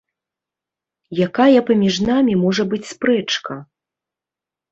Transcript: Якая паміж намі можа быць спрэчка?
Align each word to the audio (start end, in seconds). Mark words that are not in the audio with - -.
Якая 1.27 1.59
паміж 1.67 1.99
намі 2.09 2.33
можа 2.45 2.63
быць 2.71 2.89
спрэчка? 2.93 3.61